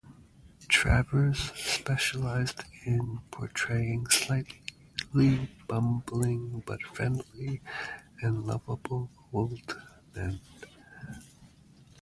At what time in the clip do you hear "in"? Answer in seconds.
2.85-3.19